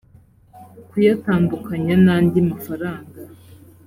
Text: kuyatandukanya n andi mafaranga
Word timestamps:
kuyatandukanya 0.89 1.95
n 2.05 2.07
andi 2.15 2.39
mafaranga 2.49 3.19